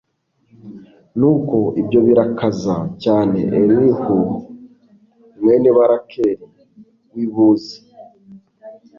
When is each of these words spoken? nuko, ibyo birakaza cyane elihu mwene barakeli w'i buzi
nuko, 1.19 1.57
ibyo 1.81 1.99
birakaza 2.07 2.77
cyane 3.03 3.39
elihu 3.59 4.17
mwene 5.39 5.69
barakeli 5.77 6.45
w'i 7.13 7.27
buzi 7.33 7.77